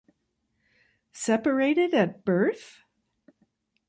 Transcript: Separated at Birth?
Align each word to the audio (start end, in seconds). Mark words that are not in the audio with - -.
Separated 1.13 1.93
at 1.93 2.25
Birth? 2.25 2.81